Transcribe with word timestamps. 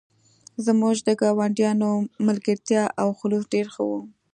زموږ 0.65 0.95
د 1.07 1.09
ګاونډیانو 1.21 1.91
ملګرتیا 2.27 2.83
او 3.01 3.07
خلوص 3.19 3.43
ډیر 3.53 3.67
ښه 3.73 3.83
و 3.89 3.91